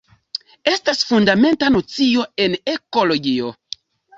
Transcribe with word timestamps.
Estas 0.71 1.03
fundamenta 1.09 1.69
nocio 1.75 2.27
en 2.47 2.59
ekologio. 2.77 3.53